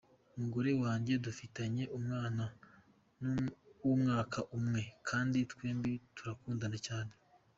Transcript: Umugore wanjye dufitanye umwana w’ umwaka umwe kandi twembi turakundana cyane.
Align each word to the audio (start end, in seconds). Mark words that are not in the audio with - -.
Umugore 0.35 0.71
wanjye 0.83 1.13
dufitanye 1.25 1.83
umwana 1.97 2.43
w’ 3.83 3.87
umwaka 3.95 4.39
umwe 4.57 4.81
kandi 5.09 5.37
twembi 5.51 5.91
turakundana 6.15 6.77
cyane. 6.87 7.13